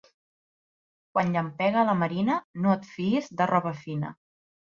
[1.15, 4.13] Quan llampega a la marina no et fiïs de roba fina.